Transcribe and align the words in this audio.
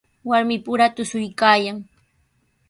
Warmipura 0.29 0.85
tushuykaayan. 0.95 1.77